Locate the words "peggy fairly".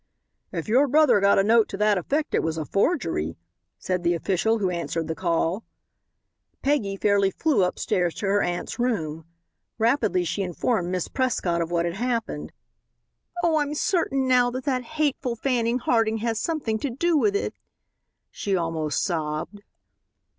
6.63-7.29